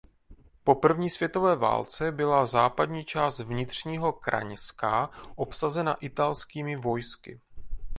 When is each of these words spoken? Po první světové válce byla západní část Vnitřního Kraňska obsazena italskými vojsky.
Po 0.63 0.75
první 0.75 1.09
světové 1.09 1.55
válce 1.55 2.11
byla 2.11 2.45
západní 2.45 3.05
část 3.05 3.39
Vnitřního 3.39 4.13
Kraňska 4.13 5.09
obsazena 5.35 5.93
italskými 5.93 6.75
vojsky. 6.75 7.41